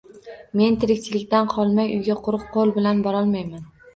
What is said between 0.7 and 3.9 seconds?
tirikchilikdan qolmay, uyga quruq qo‘l bilan borolmayman